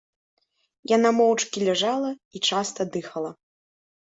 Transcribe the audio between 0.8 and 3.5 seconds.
Яна моўчкі ляжала і часта дыхала.